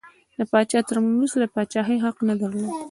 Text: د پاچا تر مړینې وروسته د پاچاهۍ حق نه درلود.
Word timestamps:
د 0.37 0.39
پاچا 0.51 0.79
تر 0.87 0.95
مړینې 1.03 1.15
وروسته 1.17 1.37
د 1.39 1.45
پاچاهۍ 1.55 1.97
حق 2.05 2.17
نه 2.29 2.33
درلود. 2.41 2.71